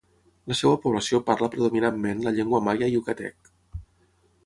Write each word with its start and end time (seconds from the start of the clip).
La 0.51 0.55
seva 0.59 0.77
població 0.85 1.19
parla 1.27 1.51
predominantment 1.57 2.25
la 2.29 2.35
llengua 2.39 2.65
maia 2.71 2.91
yucatec. 2.97 3.55